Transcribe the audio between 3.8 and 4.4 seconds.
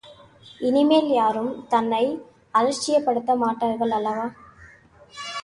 அல்லவா?